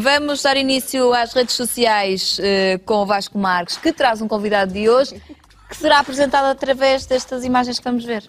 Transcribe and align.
Vamos 0.00 0.42
dar 0.42 0.56
início 0.56 1.12
às 1.12 1.32
redes 1.32 1.56
sociais 1.56 2.38
eh, 2.40 2.78
com 2.84 3.02
o 3.02 3.06
Vasco 3.06 3.36
Marques, 3.36 3.76
que 3.76 3.92
traz 3.92 4.22
um 4.22 4.28
convidado 4.28 4.72
de 4.72 4.88
hoje, 4.88 5.20
que 5.68 5.76
será 5.76 5.98
apresentado 5.98 6.46
através 6.46 7.04
destas 7.04 7.44
imagens 7.44 7.78
que 7.78 7.84
vamos 7.84 8.04
ver. 8.04 8.24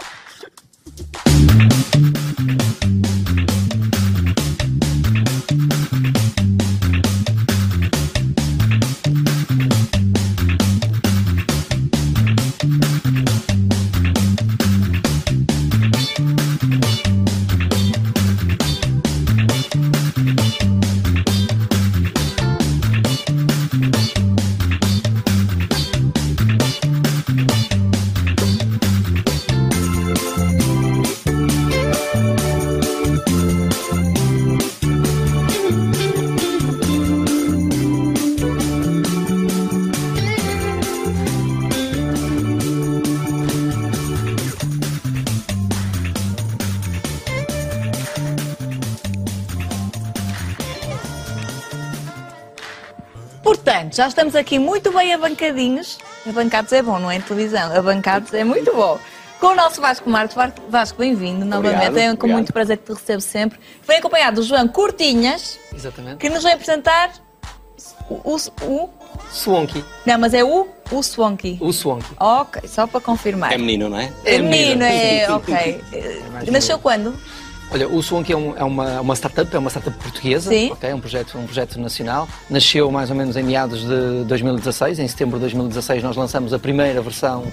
Portanto, 53.80 53.96
já 53.96 54.08
estamos 54.08 54.36
aqui 54.36 54.60
muito 54.60 54.92
bem 54.92 55.14
abancadinhos. 55.14 55.98
Abancados 56.28 56.74
é 56.74 56.82
bom, 56.82 57.00
não 57.00 57.10
é 57.10 57.16
em 57.16 57.22
televisão. 57.22 57.74
Abancados 57.76 58.34
é 58.34 58.44
muito 58.44 58.74
bom. 58.74 59.00
Com 59.40 59.48
o 59.48 59.56
nosso 59.56 59.80
Vasco 59.80 60.10
Marques. 60.10 60.36
Vasco, 60.68 60.98
bem-vindo 60.98 61.46
novamente. 61.46 61.76
Obrigado, 61.88 61.98
É 61.98 62.08
com 62.08 62.14
obrigado. 62.16 62.32
muito 62.36 62.52
prazer 62.54 62.78
que 62.78 62.84
te 62.84 62.92
recebo 62.94 63.22
sempre. 63.22 63.58
Vem 63.88 63.98
acompanhado 64.00 64.42
do 64.42 64.44
João 64.46 64.68
Cortinhas, 64.68 65.58
Exatamente. 65.74 66.18
que 66.18 66.30
nos 66.30 66.44
vai 66.44 66.54
apresentar 66.54 67.12
o. 68.10 68.16
o, 68.36 68.38
o- 68.66 68.90
Swanky. 69.32 69.86
não, 70.06 70.18
mas 70.20 70.34
é 70.34 70.44
o, 70.44 70.68
o 70.92 71.02
Swanky. 71.04 71.58
O 71.62 71.72
Swanky. 71.72 72.12
Ok, 72.20 72.68
só 72.68 72.86
para 72.88 73.00
confirmar. 73.00 73.54
É 73.54 73.58
menino, 73.58 73.88
não 73.88 73.98
é? 74.00 74.12
É 74.26 74.36
É 74.36 74.38
menino, 74.40 74.84
menino. 74.84 74.84
é, 74.84 75.32
ok. 75.32 75.82
Nasceu 76.52 76.80
quando? 76.80 77.16
Olha, 77.72 77.88
o 77.88 78.02
Swanky 78.02 78.34
é, 78.34 78.38
um- 78.38 78.58
é 78.58 78.64
uma, 78.64 79.00
uma 79.02 79.14
startup, 79.16 79.56
é 79.56 79.60
uma 79.60 79.70
startup 79.70 79.96
portuguesa, 80.00 80.50
Sim. 80.50 80.72
ok? 80.72 80.90
É 80.90 80.96
um 80.96 81.00
projeto, 81.00 81.38
um 81.38 81.46
projeto 81.46 81.80
nacional. 81.80 82.28
Nasceu 82.50 82.90
mais 82.92 83.12
ou 83.12 83.16
menos 83.16 83.38
em 83.38 83.44
meados 83.44 83.82
de 83.82 84.24
2016. 84.26 84.98
Em 84.98 85.08
setembro 85.08 85.36
de 85.38 85.42
2016 85.42 86.02
nós 86.02 86.16
lançamos 86.16 86.52
a 86.52 86.58
primeira 86.58 87.00
versão 87.00 87.44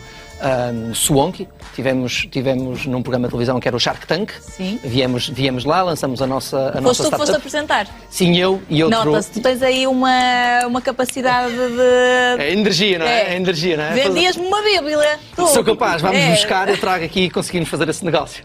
um, 0.41 0.95
Swanky. 0.95 1.47
Tivemos, 1.75 2.27
tivemos 2.31 2.87
num 2.87 3.03
programa 3.03 3.27
de 3.27 3.33
televisão 3.33 3.61
que 3.61 3.69
era 3.69 3.77
o 3.77 3.81
Shark 3.81 4.07
Tank. 4.07 4.31
Sim. 4.41 4.81
Viemos, 4.83 5.29
viemos 5.29 5.67
lá, 5.67 5.83
lançamos 5.83 6.23
a 6.23 6.27
nossa, 6.27 6.57
a 6.71 6.73
Foste 6.73 6.81
nossa 6.83 7.03
tu 7.05 7.11
que 7.11 7.17
foste 7.19 7.31
startup. 7.33 7.37
apresentar. 7.37 7.87
Sim, 8.09 8.37
eu 8.39 8.63
e 8.71 8.83
outro... 8.83 9.05
Nota-se, 9.05 9.33
tu 9.33 9.41
tens 9.43 9.63
aí 9.63 9.87
uma, 9.87 10.67
uma 10.67 10.81
capacidade 10.81 11.53
de. 11.55 12.43
É 12.43 12.53
energia, 12.53 12.99
não 12.99 13.07
é? 13.07 13.21
É. 13.23 13.33
É 13.35 13.37
energia, 13.37 13.77
não 13.77 13.85
é? 13.85 13.91
Vendias-me 13.93 14.47
uma 14.47 14.63
Bíblia. 14.63 15.19
Tu. 15.35 15.47
Sou 15.49 15.63
capaz, 15.63 16.01
vamos 16.01 16.17
É. 16.19 16.31
buscar, 16.31 16.71
eu 16.71 16.79
trago 16.79 17.05
aqui 17.05 17.25
e 17.25 17.31
conseguimos 17.31 17.69
fazer 17.69 17.87
esse 17.91 18.03
negócio. 18.03 18.43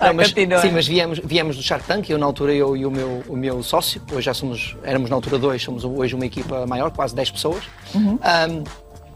Ah, 0.00 0.08
Não, 0.08 0.14
mas, 0.14 0.28
sim, 0.28 0.70
mas 0.72 0.86
viemos, 0.86 1.20
viemos 1.24 1.56
do 1.56 1.62
Shark 1.62 1.86
Tank, 1.86 2.08
eu 2.10 2.18
na 2.18 2.26
altura 2.26 2.52
eu 2.52 2.76
e 2.76 2.84
o 2.84 2.90
meu, 2.90 3.22
o 3.28 3.36
meu 3.36 3.62
sócio, 3.62 4.00
hoje 4.12 4.26
já 4.26 4.34
somos, 4.34 4.76
éramos 4.82 5.10
na 5.10 5.16
altura 5.16 5.38
dois, 5.38 5.62
somos 5.62 5.84
hoje 5.84 6.14
uma 6.14 6.26
equipa 6.26 6.66
maior, 6.66 6.90
quase 6.90 7.14
10 7.14 7.30
pessoas. 7.30 7.64
Uhum. 7.94 8.18
Ahm, 8.22 8.64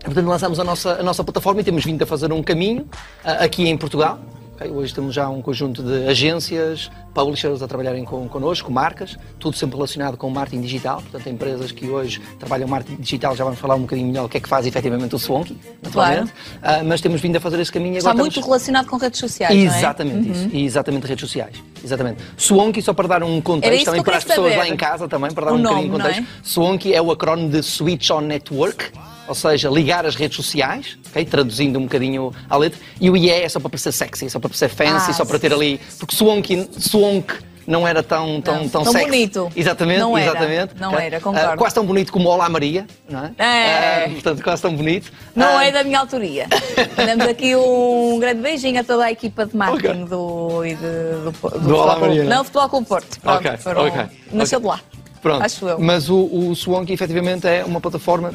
portanto, 0.05 0.27
lançamos 0.27 0.61
a 0.61 0.65
nossa, 0.65 0.93
a 1.01 1.03
nossa 1.03 1.25
plataforma 1.25 1.61
e 1.61 1.65
temos 1.65 1.84
vindo 1.84 2.03
a 2.03 2.07
fazer 2.07 2.33
um 2.33 2.43
caminho 2.43 2.89
ah, 3.25 3.45
aqui 3.45 3.69
em 3.69 3.77
Portugal. 3.77 4.19
Ok? 4.56 4.71
Hoje 4.71 4.94
temos 4.94 5.15
já 5.15 5.28
um 5.28 5.43
conjunto 5.43 5.83
de 5.83 6.06
agências, 6.09 6.91
publishers 7.15 7.62
a 7.62 7.69
trabalharem 7.69 8.05
com, 8.05 8.27
connosco, 8.28 8.72
marcas, 8.72 9.17
tudo 9.39 9.56
sempre 9.56 9.77
relacionado 9.77 10.17
com 10.17 10.28
marketing 10.31 10.62
digital. 10.62 11.03
Portanto, 11.03 11.28
empresas 11.28 11.71
que 11.72 11.87
hoje 11.89 12.21
trabalham 12.39 12.66
marketing 12.66 13.00
digital, 13.00 13.37
já 13.37 13.45
vamos 13.45 13.59
falar 13.59 13.75
um 13.77 13.83
bocadinho 13.83 14.09
melhor 14.09 14.25
o 14.25 14.28
que 14.28 14.39
é 14.39 14.41
que 14.41 14.49
faz 14.49 14.66
efetivamente 14.66 15.15
o 15.15 15.19
Swanky, 15.19 15.56
naturalmente. 15.83 16.33
Ah, 16.62 16.83
mas 16.84 17.00
temos 17.00 17.21
vindo 17.21 17.37
a 17.37 17.41
fazer 17.41 17.61
esse 17.61 17.71
caminho 17.72 17.99
Está 17.99 18.15
muito 18.15 18.28
estamos- 18.28 18.47
relacionado 18.47 18.87
com 18.87 18.97
redes 18.97 19.21
sociais, 19.21 19.55
não 19.55 19.61
é? 19.62 19.66
Uhum. 19.69 19.77
Exatamente 19.78 20.31
isso. 20.31 20.49
E 20.53 20.65
exatamente 20.65 21.06
redes 21.06 21.21
sociais. 21.21 21.56
Exatamente. 21.84 22.22
Swanky, 22.37 22.83
só 22.83 22.93
para 22.93 23.09
dar 23.09 23.22
um 23.22 23.41
contexto 23.41 23.84
também 23.84 24.03
para 24.03 24.16
as 24.16 24.25
pessoas 24.25 24.53
saber. 24.53 24.59
lá 24.59 24.69
em 24.69 24.77
casa 24.77 25.06
também, 25.06 25.31
para 25.33 25.47
dar 25.47 25.53
O 25.53 25.56
um 25.56 25.59
nome, 25.59 25.89
bocadinho 25.89 25.99
de 25.99 26.00
é? 26.19 26.22
contexto. 26.22 26.49
Swanky 26.49 26.95
é 26.95 27.03
o 27.03 27.11
acrónimo 27.11 27.50
de 27.50 27.62
Switch 27.62 28.11
on 28.11 28.22
Network, 28.22 28.91
ou 29.28 29.34
seja, 29.34 29.69
ligar 29.69 30.04
as 30.06 30.14
redes 30.14 30.37
sociais, 30.37 30.97
ok? 31.10 31.25
traduzindo 31.25 31.78
um 31.78 31.82
bocadinho 31.82 32.32
a 32.48 32.56
letra. 32.56 32.78
E 33.00 33.10
o 33.10 33.16
IE 33.16 33.31
é 33.31 33.48
só 33.48 33.59
para 33.60 33.70
parecer 33.70 33.92
sexy, 33.92 34.31
só 34.31 34.38
para 34.38 34.48
parecer 34.48 34.69
fancy, 34.69 35.10
Ah, 35.10 35.14
só 35.14 35.25
para 35.25 35.38
ter 35.38 35.53
ali. 35.53 35.81
Porque 35.98 36.14
Swanky, 36.14 36.69
Swank 36.78 37.34
não 37.66 37.86
era 37.86 38.00
tão, 38.00 38.41
tão, 38.41 38.54
Não, 38.62 38.69
tão, 38.69 38.84
tão 38.84 38.92
sexy. 38.92 39.06
bonito. 39.06 39.50
Exatamente, 39.56 39.98
Não 39.98 40.16
era, 40.16 40.31
exatamente. 40.31 40.75
não 40.81 40.92
ok? 40.92 41.04
era, 41.06 41.20
concordo. 41.20 41.48
Ah, 41.50 41.56
quase 41.56 41.75
tão 41.75 41.84
bonito 41.84 42.12
como 42.12 42.28
Olá 42.28 42.48
Maria, 42.48 42.86
não 43.09 43.25
é? 43.25 43.32
É. 43.38 44.04
Ah, 44.04 44.09
portanto, 44.10 44.42
quase 44.44 44.62
tão 44.62 44.75
bonito. 44.76 45.12
Não 45.34 45.59
Ah, 45.59 45.65
é 45.65 45.72
da 45.72 45.82
minha 45.82 45.98
autoria. 45.98 46.47
Mandamos 46.97 47.26
aqui 47.26 47.56
um 47.56 48.19
grande 48.20 48.41
beijinho 48.41 48.81
a 48.81 48.84
toda 48.84 49.04
a 49.06 49.10
equipa 49.10 49.44
de 49.47 49.56
marketing 49.56 50.04
do, 50.04 50.65
e 50.65 50.75
de, 50.76 50.81
do, 50.81 51.25
do, 51.25 51.32
Futebol 51.32 51.81
Olá 51.81 51.94
Clube- 51.97 52.09
Maria, 52.09 52.25
não 52.25 52.32
é? 52.32 52.34
Não, 52.36 52.44
Futebol 52.44 52.69
Clube 52.69 52.86
Porto. 52.86 53.20
Pronto, 53.20 53.36
Ok, 53.38 53.56
foram, 53.56 53.86
ok, 53.88 54.03
Nasceu 54.32 54.59
ok. 54.59 54.70
de 54.70 54.76
lá. 54.76 54.81
Pronto. 55.20 55.42
Acho 55.44 55.66
eu. 55.69 55.81
Mas 55.81 56.09
o, 56.09 56.15
o 56.16 56.54
efetivamente 56.92 57.48
é 57.48 57.65
uma 57.65 57.81
plataforma 57.81 58.32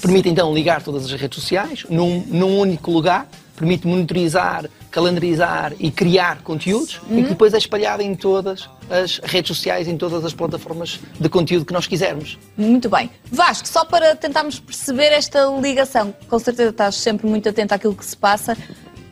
permite 0.00 0.28
então 0.28 0.52
ligar 0.54 0.82
todas 0.82 1.04
as 1.04 1.12
redes 1.12 1.38
sociais 1.40 1.84
num, 1.88 2.20
num 2.26 2.58
único 2.58 2.90
lugar, 2.90 3.28
permite 3.56 3.86
monitorizar, 3.86 4.66
calendarizar 4.90 5.72
e 5.78 5.90
criar 5.90 6.42
conteúdos 6.42 7.00
e 7.08 7.14
Uhum. 7.14 7.22
que 7.22 7.28
depois 7.30 7.54
é 7.54 7.58
espalhado 7.58 8.02
em 8.02 8.14
todas 8.14 8.68
as 8.90 9.18
redes 9.24 9.48
sociais, 9.56 9.88
em 9.88 9.96
todas 9.96 10.24
as 10.24 10.32
plataformas 10.34 11.00
de 11.18 11.28
conteúdo 11.28 11.64
que 11.64 11.72
nós 11.72 11.86
quisermos. 11.86 12.38
Muito 12.56 12.88
bem. 12.88 13.10
Vasco, 13.30 13.66
só 13.66 13.84
para 13.84 14.14
tentarmos 14.14 14.60
perceber 14.60 15.12
esta 15.12 15.46
ligação, 15.60 16.14
com 16.28 16.38
certeza 16.38 16.70
estás 16.70 16.94
sempre 16.96 17.26
muito 17.26 17.48
atento 17.48 17.74
àquilo 17.74 17.94
que 17.94 18.04
se 18.04 18.16
passa. 18.16 18.56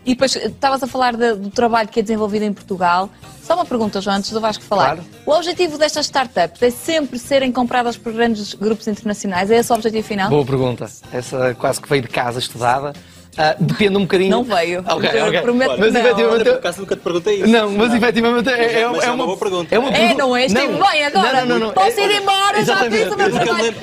E 0.07 0.11
depois 0.11 0.37
estavas 0.37 0.83
a 0.83 0.87
falar 0.87 1.17
de- 1.17 1.35
do 1.35 1.51
trabalho 1.51 1.89
que 1.89 2.01
é 2.01 2.03
desenvolvido 2.03 2.43
em 2.45 2.53
Portugal. 2.53 3.09
Só 3.43 3.55
uma 3.55 3.65
pergunta, 3.65 4.01
João, 4.01 4.17
antes 4.17 4.31
do 4.31 4.41
Vasco 4.41 4.63
falar. 4.65 4.97
Claro. 4.97 5.05
O 5.27 5.31
objetivo 5.33 5.79
destas 5.79 6.07
startups 6.07 6.63
é 6.63 6.71
sempre 6.71 7.19
serem 7.19 7.51
compradas 7.53 7.97
por 7.97 8.13
grandes 8.13 8.55
grupos 8.55 8.87
internacionais? 8.87 9.51
É 9.51 9.57
esse 9.57 9.71
o 9.73 9.75
objetivo 9.75 10.07
final? 10.07 10.29
Boa 10.31 10.45
pergunta. 10.45 10.91
Essa 11.13 11.55
quase 11.55 11.81
que 11.81 11.89
veio 11.89 12.03
de 12.03 12.09
casa 12.09 12.39
estudada. 12.39 12.93
Ah, 13.37 13.57
depende 13.59 13.97
um 13.97 14.03
bocadinho. 14.03 14.31
Não 14.31 14.45
veio. 14.45 14.85
Ok, 14.89 15.11
Eu 15.13 15.27
ok. 15.27 15.41
prometo 15.41 15.75
que 15.75 15.81
Mas 15.81 15.93
não. 15.93 16.01
efetivamente. 16.01 16.35
Olha, 16.43 16.45
por 16.53 16.59
acaso 16.59 16.81
nunca 16.81 16.97
te 16.97 17.03
perguntei 17.03 17.35
isso. 17.41 17.47
Não, 17.49 17.71
mas 17.73 17.95
efetivamente 17.95 18.49
é, 18.49 18.53
é, 18.53 18.59
Mas 18.65 18.75
é 18.75 18.81
é 18.81 18.89
uma, 19.11 19.15
uma 19.15 19.27
boa 19.27 19.39
pergunta. 19.39 19.75
É, 19.75 19.79
uma 19.79 19.89
É, 19.89 19.93
pergunta- 19.93 20.23
não 20.23 20.37
é? 20.37 20.47
Estive 20.47 20.67
Não. 20.69 20.91
bem 20.91 21.05
agora. 21.05 21.33
Não, 21.41 21.47
não, 21.47 21.59
não, 21.59 21.67
não. 21.67 21.75
Posso 21.75 22.01
É- 22.01 22.05
ir 22.07 22.21
embora, 22.23 22.55
já 22.57 22.61
Exatamente. 22.63 22.97
fiz 23.05 23.13
o 23.13 23.17
meu 23.17 23.31
trabalho. 23.31 23.75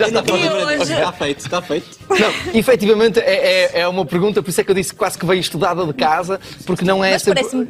E 0.41 0.63
hoje- 0.79 0.93
Está 0.93 1.11
feito, 1.11 1.39
está 1.39 1.61
feito. 1.61 1.87
Não, 2.09 2.33
efetivamente 2.59 3.19
é, 3.19 3.69
é, 3.75 3.79
é 3.81 3.87
uma 3.87 4.05
pergunta, 4.05 4.41
por 4.41 4.49
isso 4.49 4.61
é 4.61 4.63
que 4.63 4.71
eu 4.71 4.75
disse 4.75 4.91
que 4.91 4.97
quase 4.97 5.17
que 5.17 5.25
veio 5.25 5.39
estudada 5.39 5.85
de 5.85 5.93
casa, 5.93 6.39
porque 6.65 6.85
não 6.85 7.03
é 7.03 7.11
Mas 7.11 7.21
sempre. 7.23 7.41
parece-me 7.43 7.67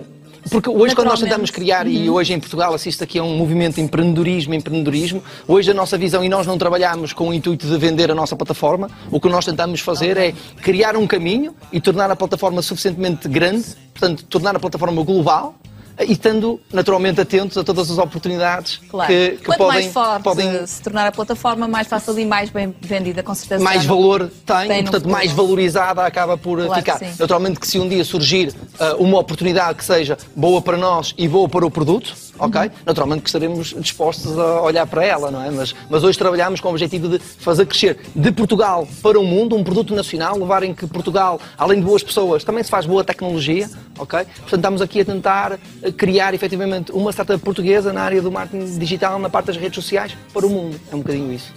Porque 0.50 0.70
hoje, 0.70 0.96
quando 0.96 1.08
nós 1.08 1.20
tentamos 1.20 1.52
criar, 1.52 1.88
e 1.88 2.10
hoje 2.10 2.34
em 2.34 2.40
Portugal 2.40 2.74
assiste 2.74 3.04
aqui 3.04 3.20
a 3.20 3.24
um 3.24 3.38
movimento 3.38 3.76
de 3.76 3.82
empreendedorismo, 3.82 4.54
empreendedorismo, 4.54 5.24
hoje 5.48 5.72
a 5.72 5.74
nossa 5.74 5.98
visão, 5.98 6.24
e 6.24 6.30
nós 6.30 6.48
não 6.48 6.58
trabalhamos 6.58 7.14
com 7.14 7.30
o 7.30 7.34
intuito 7.34 7.68
de 7.68 7.78
vender 7.78 8.10
a 8.10 8.16
nossa 8.16 8.36
plataforma, 8.36 8.90
o 9.12 9.20
que 9.20 9.30
nós 9.30 9.46
tentamos 9.46 9.82
fazer 9.82 10.18
é 10.18 10.34
criar 10.62 10.96
um 10.98 11.06
caminho 11.06 11.56
e 11.72 11.80
tornar 11.80 12.10
a 12.10 12.16
plataforma 12.16 12.62
suficientemente 12.62 13.28
grande, 13.28 13.66
portanto, 13.94 14.24
tornar 14.26 14.56
a 14.56 14.60
plataforma 14.60 15.04
global, 15.04 15.56
e 16.04 16.12
estando 16.14 16.60
naturalmente 16.72 17.20
atentos 17.22 17.58
a 17.58 17.64
todas 17.64 17.90
as 17.92 17.98
oportunidades 17.98 18.80
Claro. 18.90 19.08
que, 19.12 19.32
que 19.38 19.46
Quanto 19.46 19.58
podem, 19.58 19.82
mais 19.82 19.94
forte 19.94 20.24
podem 20.24 20.68
se 20.68 20.82
tornar 20.82 21.08
a 21.08 21.12
plataforma, 21.12 21.68
mais 21.68 21.88
fácil 21.88 22.18
e 22.20 22.26
mais 22.26 22.50
bem 22.50 22.74
vendida, 22.82 23.24
com 23.24 23.34
certeza. 23.34 23.64
mais 23.64 23.86
valor 23.86 24.30
tem, 24.46 24.68
Tem 24.68 24.80
e, 24.80 24.84
portanto, 24.84 25.10
mais 25.10 25.32
valorizada 25.32 26.06
acaba 26.06 26.38
por 26.38 26.58
Claro 26.64 26.72
que 26.84 26.92
ficar. 26.92 26.98
sim. 27.00 27.14
Naturalmente 27.20 27.60
que 27.60 27.68
se 27.68 27.80
um 27.80 27.88
dia 27.88 28.04
surgir 28.04 28.50
uh, 28.80 28.96
uma 29.04 29.20
oportunidade 29.20 29.78
que 29.78 29.86
seja 29.86 30.18
boa 30.36 30.62
para 30.62 30.78
nós 30.78 31.14
e 31.18 31.28
boa 31.28 31.48
para 31.48 31.66
o 31.66 31.72
produto, 31.72 32.14
ok? 32.40 32.62
Uhum. 32.62 32.70
Naturalmente 32.86 33.22
que 33.22 33.30
estaremos 33.30 33.76
dispostos 33.80 34.38
a 34.38 34.62
olhar 34.62 34.86
para 34.88 35.06
ela, 35.06 35.30
não 35.32 35.42
é? 35.44 35.52
Mas, 35.52 35.74
mas 35.90 36.04
hoje 36.04 36.18
trabalhamos 36.18 36.60
com 36.60 36.68
o 36.68 36.72
objetivo 36.72 37.08
de 37.08 37.20
fazer 37.20 37.66
crescer 37.66 37.98
de 38.16 38.32
Portugal 38.32 38.88
para 39.02 39.20
o 39.20 39.24
mundo 39.24 39.56
um 39.56 39.64
produto 39.64 39.94
nacional, 39.96 40.38
levar 40.38 40.64
em 40.64 40.74
que 40.74 40.86
Portugal, 40.88 41.40
além 41.58 41.80
de 41.80 41.86
boas 41.86 42.04
pessoas, 42.04 42.44
também 42.44 42.64
se 42.64 42.70
faz 42.70 42.86
boa 42.86 43.04
tecnologia, 43.04 43.70
ok? 43.98 44.20
Portanto, 44.24 44.56
estamos 44.56 44.82
aqui 44.82 45.02
a 45.02 45.06
tentar 45.06 45.60
criar 45.92 46.34
efetivamente 46.34 46.92
uma 46.92 47.12
startup 47.12 47.44
portuguesa 47.44 47.92
na 47.92 48.02
área 48.02 48.22
do 48.22 48.32
marketing 48.32 48.78
digital, 48.78 49.20
na 49.20 49.30
parte 49.30 49.48
das 49.48 49.58
redes 49.58 49.76
sociais, 49.76 50.16
para 50.34 50.46
o 50.46 50.50
mundo. 50.50 50.80
É 50.92 50.96
um 50.96 51.00
bocadinho 51.00 51.32
isso. 51.34 51.54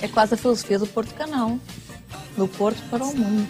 É 0.00 0.08
quase 0.08 0.34
a 0.34 0.36
filosofia 0.36 0.78
do 0.78 0.86
Porto 0.86 1.14
Canal. 1.14 1.58
Do 2.36 2.48
Porto 2.48 2.82
para 2.90 3.04
o 3.04 3.16
mundo. 3.16 3.46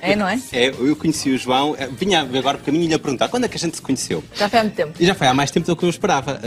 É, 0.00 0.14
não 0.14 0.28
é? 0.28 0.38
É, 0.52 0.68
eu 0.68 0.94
conheci 0.94 1.30
o 1.30 1.38
João, 1.38 1.74
eh, 1.76 1.88
vinha 1.88 2.20
agora 2.20 2.58
por 2.58 2.64
caminho 2.64 2.84
e 2.84 2.88
lhe 2.88 2.94
a 2.94 2.98
perguntar 2.98 3.28
quando 3.28 3.44
é 3.44 3.48
que 3.48 3.56
a 3.56 3.58
gente 3.58 3.76
se 3.76 3.82
conheceu? 3.82 4.22
Já 4.34 4.48
foi 4.48 4.58
há 4.58 4.62
muito 4.62 4.76
tempo. 4.76 4.92
E 5.00 5.06
já 5.06 5.14
foi 5.14 5.26
há 5.26 5.34
mais 5.34 5.50
tempo 5.50 5.66
do 5.66 5.74
que 5.74 5.84
eu 5.84 5.88
esperava, 5.88 6.38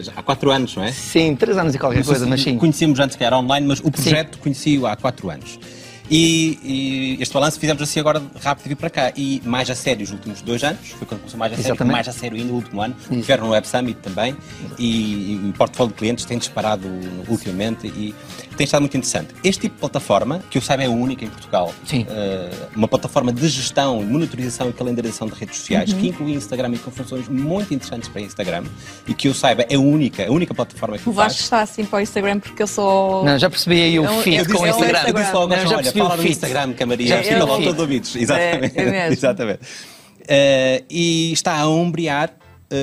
já 0.00 0.12
há 0.14 0.22
quatro 0.22 0.50
anos, 0.50 0.74
não 0.76 0.84
é? 0.84 0.92
Sim, 0.92 1.34
três 1.36 1.58
anos 1.58 1.74
e 1.74 1.78
qualquer 1.78 2.04
coisa, 2.04 2.26
mas 2.26 2.42
sim. 2.42 2.56
Conhecíamos 2.56 3.00
antes 3.00 3.16
que 3.16 3.24
era 3.24 3.36
online, 3.36 3.66
mas 3.66 3.80
o 3.80 3.90
projeto 3.90 4.38
conheci-o 4.38 4.86
há 4.86 4.96
quatro 4.96 5.28
anos. 5.28 5.58
E, 6.10 6.58
e 6.62 7.22
este 7.22 7.32
balanço 7.32 7.58
fizemos 7.58 7.82
assim 7.82 8.00
agora 8.00 8.22
rápido 8.40 8.68
vir 8.68 8.76
para 8.76 8.90
cá. 8.90 9.12
E 9.16 9.40
mais 9.44 9.70
a 9.70 9.74
sério 9.74 10.04
os 10.04 10.10
últimos 10.10 10.42
dois 10.42 10.62
anos, 10.62 10.90
foi 10.90 11.06
quando 11.06 11.20
começou 11.20 11.38
mais 11.38 11.52
a 11.52 11.56
sério, 11.56 11.86
mais 11.86 12.08
a 12.08 12.12
sério 12.12 12.36
ainda 12.36 12.48
no 12.48 12.56
último 12.56 12.80
ano. 12.80 12.94
Tiveram 13.08 13.46
no 13.46 13.52
Web 13.52 13.66
Summit 13.66 13.98
também. 14.00 14.36
E, 14.78 15.32
e 15.32 15.48
o 15.48 15.52
portfólio 15.52 15.92
de 15.92 15.98
clientes 15.98 16.24
tem 16.24 16.38
disparado 16.38 16.88
ultimamente 17.28 17.86
e 17.86 18.14
tem 18.62 18.64
estado 18.66 18.82
muito 18.82 18.96
interessante. 18.96 19.34
Este 19.42 19.62
tipo 19.62 19.74
de 19.74 19.80
plataforma, 19.80 20.40
que 20.48 20.56
eu 20.56 20.62
saiba 20.62 20.84
é 20.84 20.88
única 20.88 21.24
em 21.24 21.28
Portugal, 21.28 21.74
Sim. 21.84 22.06
eh, 22.08 22.50
uma 22.76 22.86
plataforma 22.86 23.32
de 23.32 23.48
gestão, 23.48 24.00
monitorização 24.04 24.70
e 24.70 24.72
calendarização 24.72 25.26
de 25.26 25.34
redes 25.34 25.58
sociais, 25.58 25.92
que 25.92 26.08
inclui 26.08 26.32
Instagram 26.32 26.70
e 26.72 26.78
com 26.78 26.90
funções 26.92 27.28
muito 27.28 27.74
interessantes 27.74 28.08
para 28.08 28.20
Instagram 28.20 28.62
e 29.06 29.14
que 29.14 29.26
eu 29.26 29.34
saiba 29.34 29.66
é 29.68 29.76
única, 29.76 30.28
a 30.28 30.30
única 30.30 30.54
plataforma 30.54 30.96
que 30.96 31.08
O 31.08 31.10
o 31.10 31.14
faz. 31.14 31.32
Vasco 31.32 31.42
está 31.42 31.60
assim 31.60 31.84
para 31.84 31.98
o 31.98 32.02
Instagram 32.02 32.38
porque 32.38 32.62
eu 32.62 32.66
sou. 32.68 33.24
Não, 33.24 33.36
já 33.36 33.50
percebi 33.50 33.82
aí 33.82 33.98
o 33.98 34.06
fit 34.22 34.36
eu 34.38 34.46
com 34.56 34.62
o 34.62 34.66
Instagram. 34.68 35.02
Eu 35.08 35.14
disse 35.14 35.32
logo, 35.32 35.48
Não, 35.48 35.66
já 35.66 35.76
olha, 35.76 35.92
fala 35.92 36.14
o 36.14 36.16
no 36.16 36.22
fit. 36.22 36.32
Instagram 36.32 36.74
o 37.42 37.46
volta 37.46 37.72
de 37.72 37.80
ouvidos. 37.80 38.14
Exatamente. 38.14 38.78
É, 38.78 38.82
é 38.82 38.90
mesmo. 38.90 39.12
Exatamente. 39.12 39.60
Eh, 40.28 40.84
e 40.88 41.32
está 41.32 41.58
a 41.58 41.66
ombrear 41.68 42.30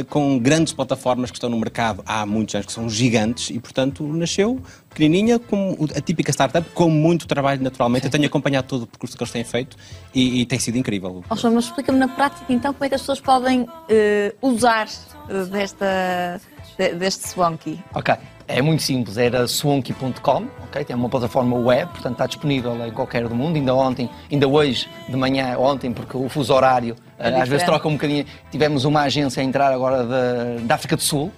com 0.10 0.38
grandes 0.40 0.74
plataformas 0.74 1.32
que 1.32 1.38
estão 1.38 1.50
no 1.50 1.58
mercado 1.58 2.04
há 2.06 2.26
muitos 2.26 2.56
anos, 2.56 2.68
que 2.68 2.74
são 2.74 2.90
gigantes, 2.90 3.50
e 3.50 3.60
portanto 3.60 4.04
nasceu 4.08 4.60
pequenininha, 4.90 5.40
como 5.40 5.78
a 5.96 6.02
típica 6.02 6.32
startup, 6.32 6.68
com 6.74 6.90
muito 6.90 7.28
trabalho 7.28 7.62
naturalmente. 7.62 8.06
Eu 8.06 8.12
tenho 8.12 8.26
acompanhado 8.28 8.68
todo 8.68 8.84
o 8.84 8.88
percurso 8.88 9.16
que 9.18 9.24
eles 9.24 9.32
têm 9.32 9.44
feito 9.44 9.78
e, 10.14 10.42
e 10.42 10.46
tem 10.46 10.60
sido 10.60 10.78
incrível. 10.78 11.24
João, 11.36 11.54
mas 11.56 11.66
explica-me 11.66 11.98
na 12.00 12.08
prática 12.08 12.46
então 12.52 12.74
como 12.74 12.86
é 12.86 12.90
que 12.90 12.96
as 12.96 13.02
pessoas 13.02 13.20
podem 13.20 13.68
eh, 13.88 14.34
usar 14.42 14.88
eh, 15.30 15.44
desta, 15.46 16.42
de- 16.78 16.94
deste 16.96 17.28
Swanky. 17.30 17.80
Ok, 17.94 18.16
é 18.50 18.62
muito 18.64 18.82
simples, 18.82 19.16
era 19.16 19.48
swanky.com, 19.48 20.48
ok? 20.64 20.84
Tem 20.84 20.96
uma 20.96 21.08
plataforma 21.08 21.56
web, 21.56 21.92
portanto 21.92 22.14
está 22.14 22.26
disponível 22.26 22.76
em 22.86 22.92
qualquer 22.92 23.28
do 23.28 23.36
mundo. 23.36 23.56
Ainda 23.56 23.76
ontem, 23.76 24.10
ainda 24.30 24.48
hoje 24.48 24.90
de 25.08 25.16
manhã, 25.16 25.56
ontem, 25.58 25.94
porque 25.94 26.18
o 26.18 26.28
fuso 26.28 26.52
horário 26.54 26.96
eh, 27.20 27.28
às 27.28 27.34
vezes 27.34 27.44
diferente. 27.44 27.66
troca 27.66 27.88
um 27.88 27.94
bocadinho. 27.94 28.26
Tivemos 28.52 28.86
uma 28.86 29.02
agência 29.04 29.42
a 29.42 29.44
entrar 29.44 29.72
agora 29.72 30.04
da, 30.04 30.34
da 30.64 30.76
África 30.76 30.96
do 30.96 31.04
Sul. 31.04 31.32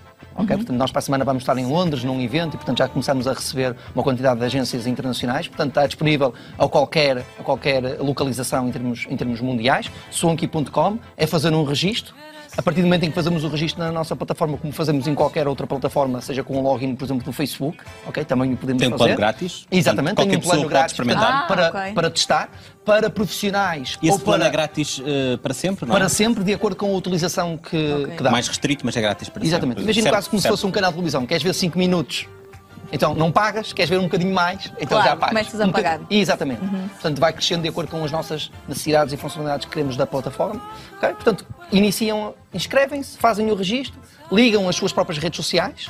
Ok? 0.43 0.55
Portanto, 0.57 0.77
nós 0.77 0.91
para 0.91 0.99
a 0.99 1.01
semana 1.01 1.23
vamos 1.25 1.43
estar 1.43 1.57
em 1.57 1.65
Londres, 1.65 2.03
num 2.03 2.21
evento, 2.21 2.53
e 2.55 2.57
portanto 2.57 2.77
já 2.79 2.87
começamos 2.87 3.27
a 3.27 3.33
receber 3.33 3.75
uma 3.95 4.03
quantidade 4.03 4.39
de 4.39 4.45
agências 4.45 4.85
internacionais. 4.87 5.47
Portanto, 5.47 5.69
está 5.69 5.85
disponível 5.87 6.33
a 6.57 6.67
qualquer, 6.67 7.19
a 7.39 7.43
qualquer 7.43 7.99
localização 7.99 8.67
em 8.67 8.71
termos, 8.71 9.05
em 9.09 9.15
termos 9.17 9.39
mundiais. 9.41 9.89
Swanky.com 10.11 10.97
é 11.17 11.25
fazer 11.27 11.53
um 11.53 11.63
registro. 11.63 12.13
A 12.57 12.61
partir 12.61 12.81
do 12.81 12.83
momento 12.83 13.03
em 13.05 13.09
que 13.09 13.15
fazemos 13.15 13.45
o 13.45 13.47
registro 13.47 13.81
na 13.81 13.93
nossa 13.93 14.13
plataforma, 14.13 14.57
como 14.57 14.73
fazemos 14.73 15.07
em 15.07 15.15
qualquer 15.15 15.47
outra 15.47 15.65
plataforma, 15.65 16.19
seja 16.19 16.43
com 16.43 16.57
um 16.57 16.61
login, 16.61 16.95
por 16.95 17.05
exemplo, 17.05 17.23
no 17.25 17.31
Facebook, 17.31 17.77
ok? 18.05 18.25
Também 18.25 18.51
o 18.51 18.57
podemos 18.57 18.81
Tem 18.81 18.89
um 18.89 18.91
fazer. 18.91 19.03
plano 19.05 19.17
grátis? 19.17 19.65
Exatamente, 19.71 20.15
tem 20.17 20.35
um 20.35 20.39
plano 20.41 20.67
grátis 20.67 20.91
experimentar. 20.91 21.31
Ah, 21.31 21.47
para, 21.47 21.67
ok. 21.69 21.93
para 21.93 22.09
testar, 22.09 22.49
para 22.83 23.09
profissionais 23.09 23.97
E 24.01 24.09
ou 24.09 24.15
esse 24.15 24.23
plano 24.25 24.39
para, 24.39 24.49
é 24.49 24.51
grátis 24.51 25.01
eh, 25.05 25.37
para 25.41 25.53
sempre, 25.53 25.85
não 25.85 25.95
é? 25.95 25.99
para 25.99 26.09
sempre, 26.09 26.43
de 26.43 26.53
acordo 26.53 26.75
com 26.75 26.93
a 26.93 26.97
utilização 26.97 27.55
que, 27.57 27.77
Ok. 28.03 28.15
que 28.17 28.23
dá. 28.23 28.31
Mais 28.31 28.49
restrito, 28.49 28.85
mas 28.85 28.97
é 28.97 29.01
grátis 29.01 29.29
para 29.29 29.45
Exatamente. 29.45 29.75
sempre. 29.75 29.83
Imagina 29.83 30.03
Certo, 30.03 30.13
quase 30.15 30.29
como 30.31 30.41
certo. 30.41 30.41
se 30.41 30.47
fosse 30.61 30.65
um 30.65 30.71
canal 30.71 30.89
de 30.91 30.95
televisão. 30.95 31.25
Queres 31.27 31.43
ver 31.43 31.53
5 31.53 31.77
minutos? 31.77 32.27
Então 32.93 33.13
não 33.15 33.31
pagas, 33.31 33.71
queres 33.71 33.89
ver 33.89 33.97
um 33.99 34.03
bocadinho 34.03 34.33
mais, 34.33 34.65
então 34.77 34.97
Claro, 34.97 35.05
já 35.11 35.15
pagas. 35.15 35.29
começas 35.29 35.61
a 35.61 35.65
Um 35.65 35.71
pagar. 35.71 35.97
bocadinho- 35.99 36.21
Exatamente. 36.21 36.59
Portanto, 36.59 37.19
vai 37.19 37.31
crescendo 37.31 37.61
de 37.63 37.69
acordo 37.69 37.89
com 37.89 38.03
as 38.03 38.11
nossas 38.11 38.51
necessidades 38.67 39.13
e 39.13 39.17
funcionalidades 39.17 39.65
que 39.65 39.71
queremos 39.71 39.95
da 39.95 40.05
plataforma. 40.05 40.61
ok? 40.97 41.09
Portanto, 41.13 41.45
iniciam, 41.71 42.33
inscrevem-se, 42.53 43.17
fazem 43.17 43.49
o 43.49 43.55
registro, 43.55 43.97
ligam 44.29 44.67
as 44.67 44.75
suas 44.75 44.91
próprias 44.91 45.21
redes 45.23 45.37
sociais. 45.37 45.89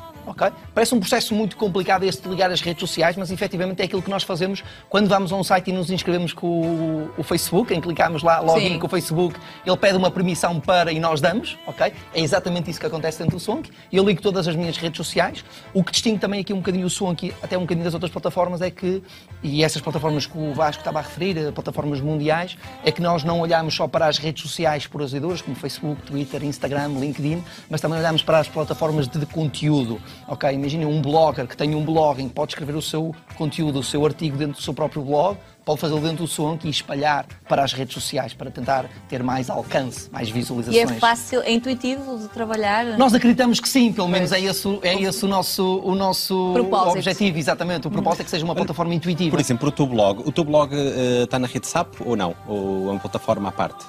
Parece 0.73 0.95
um 0.95 0.99
processo 0.99 1.33
muito 1.33 1.57
complicado 1.57 2.03
este 2.03 2.23
de 2.23 2.29
ligar 2.29 2.51
as 2.51 2.61
redes 2.61 2.79
sociais, 2.79 3.15
mas 3.15 3.31
efetivamente 3.31 3.81
é 3.81 3.85
aquilo 3.85 4.01
que 4.01 4.09
nós 4.09 4.23
fazemos 4.23 4.63
quando 4.89 5.07
vamos 5.07 5.31
a 5.31 5.35
um 5.35 5.43
site 5.43 5.69
e 5.69 5.73
nos 5.73 5.89
inscrevemos 5.89 6.33
com 6.33 6.47
o, 6.47 7.09
o 7.17 7.23
Facebook, 7.23 7.73
em 7.73 7.81
clicamos 7.81 8.23
lá, 8.23 8.39
login 8.39 8.73
Sim. 8.73 8.79
com 8.79 8.87
o 8.87 8.89
Facebook, 8.89 9.39
ele 9.65 9.77
pede 9.77 9.97
uma 9.97 10.11
permissão 10.11 10.59
para 10.59 10.91
e 10.91 10.99
nós 10.99 11.21
damos, 11.21 11.57
ok? 11.65 11.93
É 12.13 12.21
exatamente 12.21 12.69
isso 12.69 12.79
que 12.79 12.85
acontece 12.85 13.19
dentro 13.19 13.37
do 13.37 13.39
Swank. 13.39 13.69
Eu 13.91 14.03
ligo 14.03 14.21
todas 14.21 14.47
as 14.47 14.55
minhas 14.55 14.77
redes 14.77 14.97
sociais. 14.97 15.43
O 15.73 15.83
que 15.83 15.91
distingue 15.91 16.19
também 16.19 16.41
aqui 16.41 16.53
um 16.53 16.57
bocadinho 16.57 16.85
o 16.85 16.89
Swank, 16.89 17.33
até 17.41 17.57
um 17.57 17.61
bocadinho 17.61 17.83
das 17.83 17.93
outras 17.93 18.11
plataformas, 18.11 18.61
é 18.61 18.69
que, 18.69 19.01
e 19.43 19.63
essas 19.63 19.81
plataformas 19.81 20.25
que 20.25 20.37
o 20.37 20.53
Vasco 20.53 20.81
estava 20.81 20.99
a 20.99 21.01
referir, 21.01 21.37
eh, 21.37 21.51
plataformas 21.51 21.99
mundiais, 22.01 22.57
é 22.83 22.91
que 22.91 23.01
nós 23.01 23.23
não 23.23 23.39
olhamos 23.39 23.73
só 23.75 23.87
para 23.87 24.07
as 24.07 24.17
redes 24.17 24.43
sociais 24.43 24.83
exploradoras, 24.83 25.41
como 25.41 25.55
Facebook, 25.55 26.01
Twitter, 26.03 26.43
Instagram, 26.43 26.89
LinkedIn, 26.99 27.43
mas 27.69 27.81
também 27.81 27.99
olhamos 27.99 28.23
para 28.23 28.39
as 28.39 28.47
plataformas 28.47 29.07
de 29.07 29.25
conteúdo, 29.25 30.01
ok? 30.27 30.51
Imaginem 30.51 30.85
um 30.85 31.01
blogger 31.01 31.47
que 31.47 31.55
tem 31.57 31.75
um 31.75 31.83
blog 31.83 32.21
em 32.21 32.27
que 32.27 32.33
pode 32.33 32.51
escrever 32.53 32.75
o 32.75 32.81
seu 32.81 33.15
conteúdo, 33.35 33.79
o 33.79 33.83
seu 33.83 34.05
artigo 34.05 34.37
dentro 34.37 34.53
do 34.55 34.61
seu 34.61 34.73
próprio 34.73 35.01
blog, 35.03 35.37
pode 35.63 35.79
fazê-lo 35.79 35.99
dentro 36.01 36.17
do 36.25 36.27
Swank 36.27 36.65
e 36.67 36.71
espalhar 36.71 37.25
para 37.47 37.63
as 37.63 37.71
redes 37.73 37.93
sociais, 37.93 38.33
para 38.33 38.49
tentar 38.49 38.85
ter 39.07 39.21
mais 39.21 39.49
alcance, 39.49 40.09
mais 40.11 40.27
E 40.29 40.31
visualizações. 40.31 40.91
é 40.91 40.95
fácil, 40.95 41.41
é 41.41 41.51
intuitivo 41.51 42.17
de 42.17 42.27
trabalhar. 42.29 42.83
Nós 42.97 43.13
acreditamos 43.13 43.59
que 43.59 43.69
sim, 43.69 43.93
pelo 43.93 44.07
menos 44.07 44.31
é 44.31 44.39
esse, 44.41 44.67
o- 44.67 44.79
é 44.81 44.95
esse 45.01 45.23
o 45.23 45.27
nosso, 45.27 45.79
o 45.83 45.93
nosso 45.93 46.51
Propósito. 46.53 46.97
objetivo, 46.97 47.37
exatamente. 47.37 47.87
O 47.87 47.91
propósito 47.91 48.21
é 48.21 48.23
que 48.23 48.31
seja 48.31 48.43
uma 48.43 48.55
plataforma 48.55 48.93
intuitiva. 48.95 49.31
Por 49.31 49.39
exemplo, 49.39 49.69
o 49.69 49.71
teu 49.71 49.85
blog, 49.85 50.23
o 50.25 50.31
teu 50.31 50.43
blog 50.43 50.73
eh, 50.73 51.23
está 51.23 51.37
na 51.37 51.47
rede 51.47 51.67
SAP 51.67 52.01
ou 52.05 52.15
não? 52.15 52.35
Ou 52.47 52.87
é 52.87 52.91
uma 52.91 52.99
plataforma 52.99 53.49
à 53.49 53.51
parte? 53.51 53.85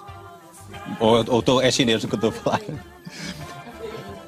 Ou, 1.00 1.25
ou 1.29 1.43
tô- 1.43 1.61
é 1.61 1.70
chinês 1.70 2.05
o 2.05 2.08
que 2.08 2.14
eu 2.14 2.17
estou 2.17 2.31
a 2.31 2.32
falar? 2.32 2.61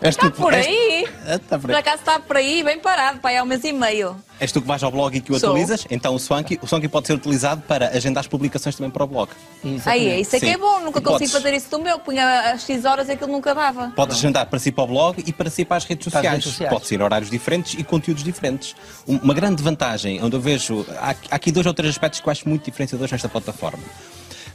Está 0.03 0.31
por 0.31 0.53
aí. 0.53 0.94
Está 1.27 1.59
por 1.59 1.63
Por 1.69 1.71
aí. 1.71 1.77
acaso 1.77 1.97
está 1.97 2.19
por 2.21 2.37
aí, 2.37 2.63
bem 2.63 2.79
parado, 2.79 3.19
pai, 3.21 3.37
há 3.37 3.43
um 3.43 3.47
mês 3.47 3.65
e 3.65 3.73
meio. 3.73 4.17
És 4.39 4.51
tu 4.53 4.61
que 4.61 4.67
vais 4.69 4.83
ao 4.83 4.91
blog 4.91 5.17
e 5.17 5.21
que 5.21 5.33
o 5.33 5.39
Sou. 5.39 5.51
atualizas? 5.51 5.87
Então 5.91 6.15
o 6.15 6.19
Swanky, 6.19 6.59
o 6.61 6.67
Swanky 6.67 6.89
pode 6.89 7.07
ser 7.07 7.15
utilizado 7.15 7.63
para 7.63 7.89
agendar 7.89 8.21
as 8.21 8.27
publicações 8.27 8.75
também 8.77 8.91
para 8.91 9.05
o 9.05 9.07
blog. 9.07 9.31
Exatamente. 9.65 9.89
Aí, 9.89 10.21
isso 10.21 10.37
é 10.37 10.41
que 10.41 10.47
Sim. 10.47 10.53
é 10.53 10.59
bom, 10.59 10.81
nunca 10.81 10.99
E 10.99 11.03
consigo 11.03 11.19
podes- 11.19 11.33
fazer 11.33 11.55
isso 11.55 11.71
do 11.71 11.79
meu. 11.79 11.99
Punha 12.01 12.53
às 12.53 12.65
X 12.65 12.85
horas 12.85 13.09
e 13.09 13.13
aquilo 13.13 13.31
nunca 13.33 13.55
dava. 13.55 13.93
Podes 13.97 14.17
agendar 14.19 14.47
para 14.47 14.59
si 14.59 14.71
para 14.73 14.85
o 14.85 14.87
blog 14.89 15.23
e 15.27 15.33
para 15.33 15.49
si 15.49 15.65
para 15.65 15.77
as 15.79 15.85
redes 15.85 16.05
Para 16.09 16.19
sociais. 16.19 16.33
redes 16.37 16.51
sociais. 16.51 16.73
Pode 16.73 16.87
ser 16.87 17.01
horários 17.01 17.31
diferentes 17.31 17.75
e 17.79 17.85
conteúdos 17.85 18.23
diferentes. 18.25 18.75
Um- 19.07 19.19
Uma 19.19 19.35
grande 19.35 19.63
vantagem, 19.63 20.23
onde 20.23 20.37
eu 20.37 20.41
vejo. 20.41 20.85
Há, 20.99 21.11
há 21.31 21.37
aqui 21.37 21.51
dois 21.53 21.67
ou 21.67 21.73
três 21.73 21.91
aspectos 21.95 22.21
que 22.21 22.29
eu 22.29 22.33
acho 22.33 22.49
muito 22.49 22.65
diferenciadores 22.65 23.13
nesta 23.13 23.29
plataforma. 23.29 23.83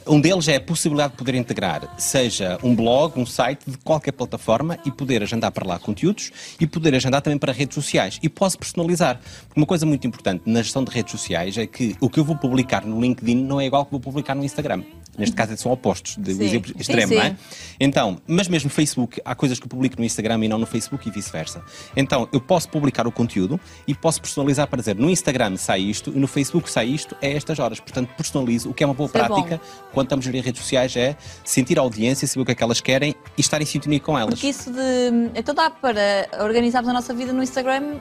Um 0.06 0.20
deles 0.20 0.48
é 0.48 0.56
a 0.56 0.60
possibilidade 0.60 1.12
de 1.12 1.18
poder 1.18 1.34
integrar, 1.34 1.94
seja 1.98 2.58
um 2.62 2.74
blog, 2.74 3.18
um 3.18 3.26
site 3.26 3.70
de 3.70 3.76
qualquer 3.78 4.12
plataforma 4.12 4.78
e 4.84 4.90
poder 4.90 5.22
agendar 5.22 5.52
para 5.52 5.66
lá 5.66 5.78
conteúdos 5.78 6.32
e 6.58 6.66
poder 6.66 6.94
agendar 6.94 7.20
também 7.20 7.38
para 7.38 7.52
redes 7.52 7.74
sociais. 7.74 8.18
E 8.22 8.28
posso 8.28 8.58
personalizar. 8.58 9.20
Uma 9.54 9.66
coisa 9.66 9.84
muito 9.84 10.06
importante 10.06 10.42
na 10.46 10.62
gestão 10.62 10.82
de 10.82 10.90
redes 10.90 11.12
sociais 11.12 11.56
é 11.58 11.66
que 11.66 11.94
o 12.00 12.08
que 12.08 12.18
eu 12.18 12.24
vou 12.24 12.36
publicar 12.36 12.84
no 12.84 13.00
LinkedIn 13.00 13.36
não 13.44 13.60
é 13.60 13.66
igual 13.66 13.80
ao 13.80 13.86
que 13.86 13.92
vou 13.92 14.00
publicar 14.00 14.34
no 14.34 14.44
Instagram. 14.44 14.82
Neste 15.18 15.34
caso 15.36 15.54
são 15.56 15.72
opostos, 15.72 16.16
de 16.16 16.34
Sim. 16.34 16.44
exemplo 16.44 16.72
Sim, 16.72 16.80
extremo, 16.80 17.08
sim. 17.08 17.14
não 17.16 17.22
é? 17.22 17.36
Então, 17.78 18.18
mas 18.26 18.48
mesmo 18.48 18.68
no 18.68 18.74
Facebook, 18.74 19.20
há 19.24 19.34
coisas 19.34 19.58
que 19.58 19.66
eu 19.66 19.68
publico 19.68 19.96
no 19.98 20.04
Instagram 20.04 20.44
e 20.44 20.48
não 20.48 20.58
no 20.58 20.66
Facebook 20.66 21.06
e 21.06 21.10
vice-versa. 21.10 21.62
Então, 21.96 22.28
eu 22.32 22.40
posso 22.40 22.68
publicar 22.68 23.06
o 23.06 23.12
conteúdo 23.12 23.60
e 23.86 23.94
posso 23.94 24.20
personalizar 24.20 24.66
para 24.68 24.78
dizer 24.78 24.96
no 24.96 25.10
Instagram 25.10 25.56
sai 25.56 25.80
isto 25.80 26.10
e 26.10 26.18
no 26.18 26.26
Facebook 26.26 26.70
sai 26.70 26.86
isto 26.86 27.16
a 27.20 27.26
estas 27.26 27.58
horas. 27.58 27.80
Portanto, 27.80 28.08
personalizo, 28.16 28.70
o 28.70 28.74
que 28.74 28.82
é 28.82 28.86
uma 28.86 28.94
boa 28.94 29.08
Isso 29.08 29.18
é 29.18 29.26
prática 29.26 29.60
quando 29.92 30.06
estamos 30.06 30.24
gerir 30.24 30.44
redes 30.44 30.60
sociais 30.60 30.94
é 30.96 31.16
sentir 31.44 31.78
a 31.78 31.82
audiência, 31.82 32.26
saber 32.26 32.42
o 32.42 32.44
que 32.46 32.52
é 32.52 32.54
que 32.54 32.62
elas 32.62 32.80
querem 32.80 33.14
e 33.36 33.40
estar 33.40 33.60
em 33.60 33.66
sintonia 33.66 34.00
com 34.00 34.18
elas. 34.18 34.34
Porque 34.34 34.48
isso 34.48 34.70
de. 34.70 35.30
Então 35.34 35.54
dá 35.54 35.70
para 35.70 36.28
organizarmos 36.40 36.88
a 36.88 36.92
nossa 36.92 37.12
vida 37.14 37.32
no 37.32 37.42
Instagram 37.42 38.00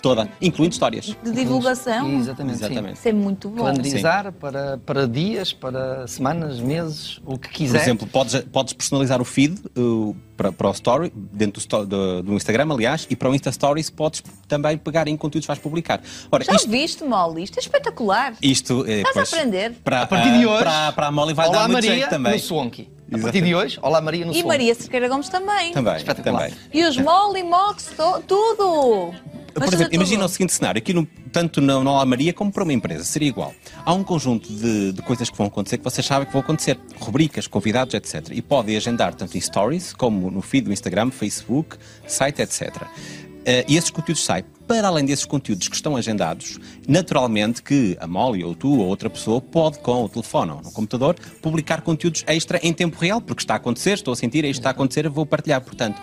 Toda, 0.00 0.28
incluindo 0.40 0.72
histórias. 0.72 1.14
de 1.22 1.30
divulgação. 1.32 2.10
Exatamente. 2.18 2.58
sim. 2.58 2.64
Exatamente. 2.64 2.96
Isso 2.98 3.08
é 3.08 3.12
muito 3.12 3.48
bom. 3.50 3.64
Calendarizar 3.64 4.32
para, 4.32 4.78
para 4.78 5.06
dias, 5.06 5.52
para 5.52 6.06
semanas, 6.06 6.58
meses, 6.60 7.20
o 7.26 7.38
que 7.38 7.48
Por 7.48 7.54
quiser. 7.54 7.80
exemplo, 7.82 8.06
podes, 8.06 8.40
podes 8.52 8.72
personalizar 8.72 9.20
o 9.20 9.24
feed 9.24 9.60
uh, 9.76 10.16
para, 10.36 10.50
para 10.52 10.68
o 10.68 10.72
story, 10.72 11.12
dentro 11.14 11.66
do, 11.66 11.86
do, 11.86 12.22
do 12.22 12.32
Instagram, 12.34 12.72
aliás, 12.72 13.06
e 13.10 13.14
para 13.16 13.28
o 13.28 13.34
Insta 13.34 13.52
Stories 13.52 13.90
podes 13.90 14.22
também 14.48 14.78
pegar 14.78 15.06
em 15.06 15.16
conteúdos 15.16 15.44
que 15.44 15.48
vais 15.48 15.58
publicar. 15.58 16.00
Ora, 16.32 16.44
Já 16.44 16.54
isto, 16.54 16.70
viste, 16.70 17.04
Molly? 17.04 17.42
Isto 17.44 17.58
é 17.58 17.60
espetacular. 17.60 18.34
Isto, 18.40 18.84
eh, 18.86 18.98
Estás 19.00 19.10
a 19.10 19.20
pois, 19.20 19.32
aprender. 19.34 19.72
Para, 19.84 20.02
A 20.02 20.06
partir 20.06 20.38
de 20.38 20.46
hoje, 20.46 20.64
Para, 20.64 20.92
para 20.92 21.06
a 21.08 21.12
Molly 21.12 21.34
vai 21.34 21.46
Olá 21.48 21.58
dar 21.58 21.68
muito 21.68 21.74
Maria 21.74 21.90
jeito 21.90 22.08
também. 22.10 22.32
no. 22.32 22.86
A 23.12 23.18
partir 23.18 23.42
de 23.42 23.54
hoje, 23.54 23.76
Olá 23.82 24.00
Maria 24.00 24.24
no 24.24 24.32
E. 24.32 24.42
Maria 24.44 24.72
Cerqueira 24.72 25.08
Gomes 25.08 25.28
também. 25.28 25.72
Também, 25.72 25.96
Espetacular. 25.96 26.42
também. 26.50 26.56
E 26.72 26.84
os 26.84 26.96
Molly, 26.96 27.42
Mox, 27.42 27.92
to- 27.96 28.22
tudo. 29.50 29.60
Por 29.64 29.70
Mas 29.70 29.74
exemplo, 29.74 29.94
imagina 29.94 30.24
o 30.24 30.28
seguinte 30.28 30.52
cenário, 30.52 30.78
aqui 30.78 30.92
no, 30.94 31.06
tanto 31.32 31.60
na 31.60 31.78
Olá 31.78 32.04
Maria 32.04 32.32
como 32.32 32.50
para 32.52 32.62
uma 32.62 32.72
empresa, 32.72 33.04
seria 33.04 33.28
igual. 33.28 33.52
Há 33.84 33.92
um 33.92 34.02
conjunto 34.02 34.52
de, 34.52 34.92
de 34.92 35.02
coisas 35.02 35.28
que 35.28 35.36
vão 35.36 35.46
acontecer 35.48 35.78
que 35.78 35.84
vocês 35.84 36.06
sabem 36.06 36.26
que 36.26 36.32
vão 36.32 36.40
acontecer, 36.42 36.78
rubricas, 36.98 37.46
convidados, 37.46 37.94
etc. 37.94 38.28
E 38.32 38.40
podem 38.40 38.76
agendar 38.76 39.14
tanto 39.14 39.36
em 39.36 39.40
stories 39.40 39.92
como 39.92 40.30
no 40.30 40.40
feed 40.40 40.64
do 40.66 40.72
Instagram, 40.72 41.10
Facebook, 41.10 41.76
site, 42.06 42.40
etc. 42.42 42.74
eh, 43.44 43.64
e 43.68 43.76
esses 43.76 43.90
conteúdos 43.90 44.24
saem. 44.24 44.44
Para 44.66 44.86
além 44.86 45.04
desses 45.04 45.24
conteúdos 45.24 45.66
que 45.66 45.74
estão 45.74 45.96
agendados, 45.96 46.60
naturalmente 46.86 47.60
que 47.62 47.96
a 48.00 48.06
Molly 48.06 48.44
ou 48.44 48.54
tu 48.54 48.68
ou 48.78 48.86
outra 48.86 49.10
pessoa 49.10 49.40
pode, 49.40 49.78
com 49.80 50.04
o 50.04 50.08
telefone 50.08 50.52
ou 50.52 50.60
no 50.62 50.70
computador, 50.70 51.16
publicar 51.42 51.80
conteúdos 51.80 52.22
extra 52.26 52.60
em 52.62 52.72
tempo 52.72 52.96
real, 53.00 53.20
porque 53.20 53.42
está 53.42 53.54
a 53.54 53.56
acontecer, 53.56 53.94
estou 53.94 54.12
a 54.12 54.16
sentir, 54.16 54.44
isto 54.44 54.60
está 54.60 54.70
a 54.70 54.72
acontecer, 54.72 55.08
vou 55.08 55.26
partilhar. 55.26 55.60
Portanto, 55.60 56.00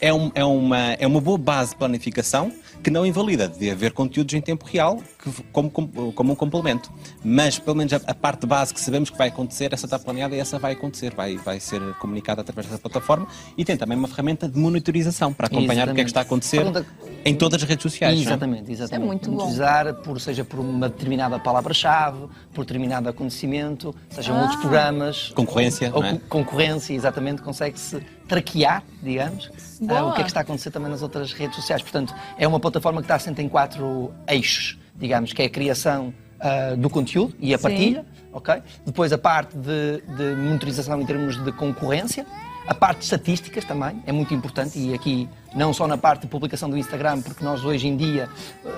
é, 0.00 0.12
um- 0.12 0.32
é 0.34 0.44
uma, 0.44 0.78
é 0.94 1.06
uma 1.06 1.20
boa 1.20 1.38
base 1.38 1.70
de 1.70 1.76
planificação 1.76 2.52
que 2.82 2.90
não 2.90 3.04
invalida 3.04 3.48
de 3.48 3.70
haver 3.70 3.92
conteúdos 3.92 4.34
em 4.34 4.40
tempo 4.40 4.64
real 4.66 5.02
que, 5.22 5.30
como, 5.52 5.70
como, 5.70 6.12
como 6.12 6.32
um 6.32 6.36
complemento. 6.36 6.90
Mas, 7.24 7.58
pelo 7.58 7.76
menos, 7.76 7.92
a, 7.92 7.96
a 8.06 8.14
parte 8.14 8.46
base 8.46 8.72
que 8.72 8.80
sabemos 8.80 9.10
que 9.10 9.18
vai 9.18 9.28
acontecer, 9.28 9.72
essa 9.72 9.86
está 9.86 9.98
planeada 9.98 10.34
e 10.36 10.38
essa 10.38 10.58
vai 10.58 10.72
acontecer, 10.72 11.12
vai, 11.14 11.36
vai 11.36 11.58
ser 11.60 11.80
comunicada 11.94 12.40
através 12.40 12.66
dessa 12.66 12.78
plataforma 12.78 13.26
e 13.56 13.64
tem 13.64 13.76
também 13.76 13.98
uma 13.98 14.08
ferramenta 14.08 14.48
de 14.48 14.58
monitorização 14.58 15.32
para 15.32 15.46
acompanhar 15.46 15.88
o 15.88 15.94
que 15.94 16.00
é 16.00 16.04
que 16.04 16.10
está 16.10 16.20
a 16.20 16.22
acontecer 16.22 16.58
Pergunta- 16.58 16.86
em 17.24 17.34
todas 17.34 17.62
as 17.62 17.68
redes 17.68 17.82
sociais. 17.82 18.14
não 18.14 18.20
é? 18.20 18.26
Exatamente, 18.26 18.72
exatamente. 18.72 19.06
muito 19.06 19.30
bom. 19.30 19.36
Monetizar, 19.38 19.94
por, 20.02 20.20
seja 20.20 20.44
por 20.44 20.60
uma 20.60 20.88
determinada 20.88 21.38
palavra-chave, 21.38 22.26
por 22.54 22.64
determinado 22.64 23.08
acontecimento, 23.08 23.94
sejam 24.10 24.36
Ah. 24.36 24.42
outros 24.42 24.60
programas. 24.60 25.32
Concorrência, 25.34 25.90
Ou, 25.94 26.00
não 26.02 26.08
é? 26.08 26.12
co- 26.14 26.20
concorrência, 26.28 26.94
exatamente, 26.94 27.42
consegue-se 27.42 28.00
traquear, 28.28 28.82
digamos, 29.02 29.50
ah, 29.88 30.04
o 30.04 30.12
que 30.12 30.20
é 30.20 30.24
que 30.24 30.30
está 30.30 30.40
a 30.40 30.42
acontecer 30.42 30.70
também 30.70 30.90
nas 30.90 31.00
outras 31.02 31.32
redes 31.32 31.56
sociais. 31.56 31.80
Portanto, 31.82 32.14
é 32.38 32.46
uma 32.46 32.60
plataforma 32.60 32.67
que 32.70 33.04
está 33.04 33.14
assente 33.16 33.42
em 33.42 33.48
quatro 33.48 34.12
eixos, 34.26 34.78
digamos, 34.94 35.32
que 35.32 35.42
é 35.42 35.46
a 35.46 35.50
criação 35.50 36.12
ah, 36.40 36.76
do 36.76 36.88
conteúdo 36.88 37.34
e 37.40 37.52
a 37.52 37.58
Sim. 37.58 37.62
partilha, 37.62 38.06
ok? 38.32 38.62
Depois 38.86 39.12
a 39.12 39.18
parte 39.18 39.56
de, 39.56 40.00
de 40.16 40.36
monitorização 40.36 41.00
em 41.00 41.06
termos 41.06 41.42
de 41.42 41.50
concorrência, 41.52 42.24
a 42.66 42.74
parte 42.74 42.98
de 42.98 43.04
estatísticas 43.04 43.64
também 43.64 44.00
é 44.06 44.12
muito 44.12 44.32
importante 44.34 44.78
e 44.78 44.94
aqui 44.94 45.28
não 45.54 45.72
só 45.72 45.86
na 45.86 45.96
parte 45.96 46.22
de 46.22 46.26
publicação 46.28 46.68
do 46.68 46.76
Instagram, 46.76 47.20
porque 47.22 47.44
nós 47.44 47.64
hoje 47.64 47.88
em 47.88 47.96
dia 47.96 48.28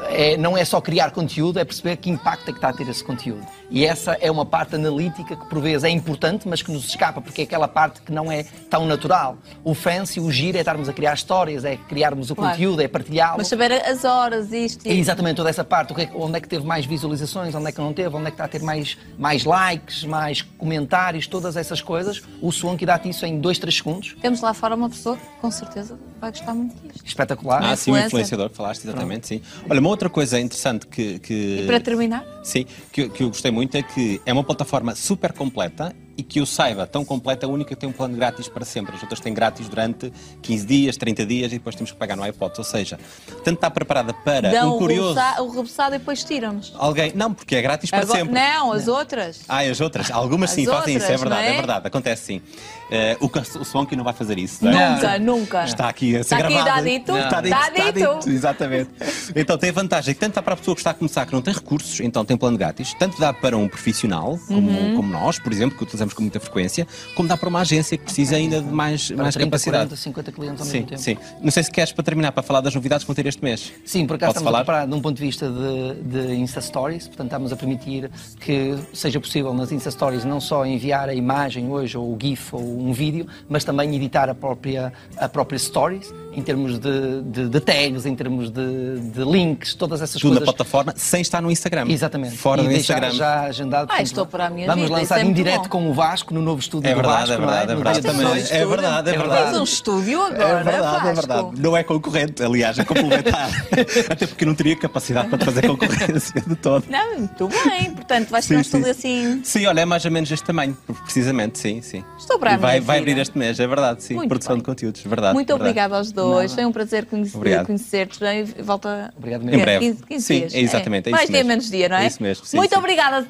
eh, 0.09 0.33
é, 0.33 0.37
não 0.37 0.57
é 0.57 0.65
só 0.65 0.81
criar 0.81 1.11
conteúdo, 1.11 1.59
é 1.59 1.65
perceber 1.65 1.97
que 1.97 2.11
impacto 2.11 2.49
é 2.49 2.53
que 2.53 2.59
está 2.59 2.69
a 2.69 2.73
ter 2.73 2.89
esse 2.89 3.03
conteúdo. 3.03 3.47
E 3.71 3.85
essa 3.85 4.13
é 4.21 4.31
uma 4.31 4.45
parte 4.45 4.75
analítica 4.75 5.37
que 5.37 5.47
por 5.47 5.61
vezes 5.61 5.85
é 5.85 5.91
importante, 5.91 6.49
mas 6.49 6.63
que 6.63 6.71
nos 6.73 6.85
escapa, 6.89 7.21
porque 7.21 7.43
é 7.43 7.45
aquela 7.45 7.69
parte 7.69 8.01
que 8.03 8.13
não 8.13 8.31
é 8.31 8.45
tão 8.69 8.87
natural. 8.87 9.39
O 9.63 9.75
fancy, 9.75 10.21
o 10.21 10.31
giro 10.31 10.57
é 10.57 10.61
estarmos 10.61 10.89
a 10.89 10.93
criar 10.93 11.15
histórias, 11.15 11.65
é 11.65 11.77
criarmos 11.77 12.31
o 12.31 12.35
Claro. 12.37 12.53
conteúdo, 12.53 12.81
é 12.83 12.89
partilhá-lo. 12.89 13.39
Mas 13.39 13.49
saber 13.49 13.73
as 13.73 14.05
horas, 14.05 14.53
isto 14.53 14.87
É 14.87 14.93
e... 14.93 14.99
exatamente 15.01 15.37
toda 15.37 15.51
essa 15.51 15.65
parte, 15.65 15.93
é 16.01 16.11
onde 16.15 16.37
é 16.39 16.41
que 16.41 16.49
teve 16.49 16.65
mais 16.65 16.87
visualizações, 16.87 17.55
onde 17.55 17.69
é 17.69 17.73
que 17.73 17.81
não 17.81 17.93
teve, 17.93 18.15
onde 18.17 18.27
é 18.27 18.31
que 18.31 18.35
está 18.35 18.45
a 18.45 18.49
ter 18.49 18.63
mais, 18.63 18.97
mais 19.19 19.45
likes, 19.45 20.05
mais 20.05 20.43
comentários, 20.43 21.27
todas 21.27 21.57
essas 21.57 21.81
coisas. 21.81 22.23
O 22.41 22.51
Swanky 22.51 22.87
dá-te 22.87 23.09
isso 23.09 23.25
em 23.27 23.39
2, 23.41 23.59
3 23.59 23.77
segundos. 23.77 24.17
Temos 24.21 24.41
lá 24.41 24.55
fora 24.55 24.75
uma 24.75 24.89
pessoa 24.89 25.19
com 25.41 25.51
certeza 25.51 25.99
vai 26.21 26.31
gostar 26.31 26.55
muito 26.55 26.75
disto. 26.83 27.07
Espetacular. 27.07 27.63
Ah, 27.65 27.77
sim, 27.77 27.91
o 27.91 27.95
influencer. 27.95 28.07
influenciador, 28.07 28.51
falaste 28.51 28.85
exatamente, 28.85 29.27
sim. 29.27 29.41
Olha, 29.69 29.81
uma 29.81 29.89
outra 29.89 30.09
coisa 30.09 30.39
interessante 30.39 30.87
que. 30.87 31.19
que 31.19 31.61
E 31.63 31.67
para 31.67 31.81
terminar, 31.81 32.25
Sim, 32.43 32.67
que, 32.93 33.09
que 33.09 33.23
eu 33.23 33.29
gostei 33.29 33.51
muito 33.51 33.77
é 33.77 33.83
que 33.83 34.21
é 34.25 34.33
uma 34.33 34.45
plataforma 34.45 34.95
super 34.95 35.33
completa 35.33 35.95
e 36.21 36.23
que 36.23 36.39
eu 36.39 36.45
saiba, 36.45 36.87
tão 36.87 37.03
completa, 37.03 37.47
a 37.47 37.49
única 37.49 37.71
que 37.71 37.77
tem 37.77 37.89
um 37.89 37.93
plano 37.93 38.15
grátis 38.15 38.47
para 38.47 38.65
sempre. 38.65 38.95
As 38.95 39.01
outras 39.03 39.21
têm 39.21 39.33
grátis 39.33 39.69
durante 39.69 40.13
15 40.43 40.67
dias, 40.67 40.97
30 40.99 41.25
dias 41.25 41.51
e 41.53 41.55
depois 41.57 41.75
temos 41.75 41.91
que 41.93 41.97
pagar 41.97 42.15
no 42.17 42.23
iPod. 42.23 42.53
Ou 42.59 42.65
seja, 42.65 42.99
tanto 43.43 43.55
está 43.57 43.71
preparada 43.71 44.13
para 44.13 44.51
dão 44.51 44.73
um 44.73 44.75
o 44.77 44.79
curioso. 44.79 45.19
o 45.41 45.49
rebuçado 45.49 45.95
e 45.95 45.99
depois 45.99 46.23
tiram-nos. 46.23 46.73
Alguém. 46.77 47.13
Não, 47.15 47.33
porque 47.33 47.57
é 47.57 47.63
grátis 47.63 47.91
para 47.91 48.01
Agora- 48.03 48.19
sempre. 48.19 48.35
Não, 48.35 48.73
as 48.73 48.87
outras. 48.87 49.41
Ah, 49.49 49.61
as 49.61 49.81
outras? 49.81 50.11
Algumas 50.11 50.51
As 50.51 50.57
sim, 50.57 50.67
fazem 50.67 50.97
isso, 50.97 51.07
é 51.07 51.13
outras, 51.13 51.21
verdade, 51.21 51.43
não 51.43 51.49
é? 51.49 51.53
é 51.53 51.57
verdade, 51.57 51.87
acontece 51.87 52.25
sim. 52.25 52.43
Eh, 52.91 53.17
o, 53.21 53.27
o 53.61 53.65
Swanky 53.65 53.97
não 53.97 54.05
vai 54.05 54.13
fazer 54.13 54.39
isso, 54.39 54.65
não 54.65 54.73
é? 54.73 54.91
Nunca, 54.95 55.19
nunca. 55.19 55.65
Está 55.65 55.89
aqui 55.89 56.17
a 56.17 56.25
ser 56.25 56.35
Está 56.35 56.37
aqui, 56.39 56.55
gravado. 56.55 56.69
está 56.69 56.83
dito? 56.83 57.17
Está 57.17 57.41
dito, 57.41 57.55
Está 57.55 57.69
está 57.69 57.91
dito. 57.93 58.15
dito, 58.19 58.31
exatamente. 58.31 58.91
Então 59.35 59.57
tem 59.57 59.71
a 59.71 59.73
vantagem 59.73 60.13
que 60.13 60.21
tanto 60.21 60.35
dá 60.35 60.43
para 60.43 60.55
a 60.55 60.57
pessoa 60.57 60.75
que 60.75 60.81
está 60.81 60.91
a 60.91 60.95
começar 60.95 61.25
que 61.25 61.33
não 61.33 61.41
tem 61.41 61.55
recursos, 61.55 62.01
então 62.01 62.25
tem 62.25 62.37
plano 62.37 62.59
grátis, 62.59 62.93
tanto 62.99 63.19
dá 63.21 63.33
para 63.33 63.57
um 63.57 63.69
profissional, 63.69 64.39
como, 64.49 64.69
Uhum. 64.71 64.97
como 64.97 65.09
nós, 65.13 65.39
por 65.39 65.53
exemplo, 65.53 65.77
que 65.77 65.85
utilizamos 65.85 66.10
com 66.15 66.23
muita 66.23 66.41
frequência, 66.41 66.87
como 67.15 67.29
dá 67.29 67.37
para 67.37 67.49
uma 67.49 67.61
agência 67.61 67.97
que 67.97 68.05
precisa 68.05 68.37
ainda 68.37 68.61
de 68.61 68.69
mais, 68.73 69.09
Para 69.09 69.17
mais 69.23 69.35
30, 69.35 69.47
capacidade. 69.51 69.85
40, 69.89 69.97
50 69.97 70.33
clientes 70.33 70.61
ao 70.61 70.67
Sim, 70.67 70.73
mesmo 70.73 70.87
tempo. 70.89 71.01
sim. 71.01 71.17
Não 71.43 71.51
sei 71.51 71.63
se 71.63 71.71
queres 71.71 71.93
para 71.93 72.05
terminar 72.05 72.33
para 72.33 72.43
falar 72.43 72.61
das 72.61 72.75
novidades 72.75 73.05
que 73.05 73.09
vão 73.09 73.15
ter 73.15 73.27
este 73.27 73.43
mês. 73.43 73.73
Sim, 73.85 74.07
por 74.07 74.17
acaso 74.17 74.31
estamos 74.33 74.47
falar? 74.47 74.59
a 74.61 74.65
preparar 74.65 74.87
de 74.89 74.95
um 74.95 75.01
ponto 75.01 75.17
de 75.17 75.23
vista 75.23 75.49
de, 75.51 76.03
de 76.29 76.35
Insta 76.35 76.61
Stories, 76.61 77.07
portanto 77.09 77.27
estamos 77.29 77.53
a 77.53 77.57
permitir 77.57 78.11
que 78.41 78.77
seja 78.93 79.21
possível 79.21 79.53
nas 79.55 79.73
Insta 79.73 79.91
Stories 79.91 80.25
não 80.25 80.41
só 80.41 80.65
enviar 80.67 81.09
a 81.09 81.15
imagem 81.15 81.69
hoje, 81.71 81.97
ou 81.97 82.15
o 82.15 82.19
GIF, 82.21 82.55
ou 82.55 82.61
um 82.63 82.93
vídeo, 82.93 83.27
mas 83.49 83.65
também 83.65 83.95
editar 83.95 84.29
a 84.29 84.35
própria, 84.35 84.93
a 85.17 85.29
própria 85.29 85.59
Stories, 85.59 86.13
em 86.33 86.43
termos 86.43 86.79
de, 86.79 87.23
de, 87.23 87.49
de 87.49 87.61
tags, 87.61 88.07
em 88.07 88.15
termos 88.15 88.51
de, 88.51 89.01
de 89.01 89.25
links, 89.25 89.75
todas 89.75 90.01
essas 90.01 90.21
Tudo 90.21 90.35
na 90.35 90.41
coisas. 90.41 90.55
plataforma, 90.55 90.95
sem 90.97 91.21
estar 91.21 91.41
no 91.43 91.51
Instagram. 91.51 91.87
Exatamente. 91.89 92.37
Fora 92.37 92.61
e 92.61 92.65
do 92.65 92.69
deixar 92.71 92.95
Instagram. 92.95 93.17
já 93.17 93.41
agendado. 93.43 93.89
Ah, 93.93 94.03
estou 94.03 94.25
para 94.27 94.47
a 94.47 94.51
minha 94.51 94.67
Vamos 94.67 94.85
vida, 94.85 94.97
lançar 94.97 95.19
é 95.19 95.23
em 95.23 95.25
muito 95.25 95.37
direto 95.37 95.63
bom. 95.65 95.69
Com 95.91 95.93
o 95.93 95.95
Vasco 95.95 96.33
no 96.33 96.41
novo 96.41 96.61
estúdio 96.61 96.89
É 96.89 96.95
do 96.95 96.97
verdade, 96.97 97.19
Vasco, 97.29 97.33
é 97.35 97.37
verdade, 97.47 97.67
não 97.67 97.73
é 97.73 97.77
No 97.77 97.83
verdade. 97.83 98.01
dia 98.01 98.11
Também, 98.13 98.27
16. 98.35 98.51
é 98.53 98.67
verdade, 98.67 99.11
é 99.11 99.15
É 99.15 99.19
verdade. 99.19 99.59
Um 99.59 99.65
estúdio 99.65 100.23
agora, 100.23 100.43
É 100.61 100.63
verdade, 100.63 101.09
é 101.09 101.13
verdade. 101.15 101.49
Não 101.61 101.77
é 101.77 101.83
concorrente, 101.83 102.43
aliás, 102.43 102.79
é 102.79 102.85
complementar. 102.85 103.51
Até 104.09 104.27
porque 104.27 104.45
não 104.45 104.55
teria 104.55 104.77
capacidade 104.77 105.29
para 105.29 105.45
fazer 105.45 105.67
concorrência 105.67 106.41
de 106.47 106.55
todo. 106.57 106.85
Não, 106.89 107.19
muito 107.19 107.49
bem. 107.49 107.91
Portanto, 107.91 108.29
vais 108.31 108.47
ter 108.47 108.57
um 108.57 108.61
estúdio 108.61 108.95
sim. 108.95 109.31
assim. 109.35 109.41
Sim, 109.45 109.67
olha, 109.67 109.81
é 109.81 109.85
mais 109.85 110.05
ou 110.05 110.11
menos 110.11 110.31
este 110.31 110.45
tamanho, 110.45 110.77
precisamente, 111.05 111.59
sim, 111.59 111.83
sim. 111.83 112.05
Estou 112.19 112.39
para 112.39 112.53
a 112.53 112.55
E 112.55 112.59
vai, 112.59 112.81
vai 112.81 112.99
abrir 112.99 113.19
este 113.19 113.37
mês, 113.37 113.59
é 113.59 113.67
verdade, 113.67 114.03
sim. 114.03 114.15
Muito 114.15 114.29
Produção 114.29 114.55
bem. 114.55 114.61
de 114.63 114.65
conteúdos, 114.67 115.01
verdade. 115.03 115.35
Muito 115.35 115.49
verdade. 115.49 115.69
obrigada 115.71 115.97
aos 115.97 116.13
dois. 116.13 116.55
Foi 116.55 116.65
um 116.65 116.73
prazer 116.73 117.07
conhecer-te. 117.07 118.21
Bem, 118.21 118.45
Volta 118.63 119.13
Obrigado 119.17 119.43
Em 119.43 119.47
mesmo. 119.47 119.63
breve. 119.63 119.87
15, 119.87 120.03
15 120.07 120.25
Sim, 120.27 120.39
dias. 120.41 120.55
é 120.55 120.61
exatamente, 120.61 121.09
é 121.09 121.11
Mais 121.13 121.25
isso 121.25 121.33
mesmo. 121.33 121.49
menos 121.49 121.71
dia, 121.71 121.89
não 121.89 121.97
é? 121.97 122.05
É 122.05 122.07
isso 122.07 122.23
mesmo, 122.23 122.45
sim, 122.45 122.57
Muito 122.57 122.73
sim. 122.73 122.79
obrigada. 122.79 123.27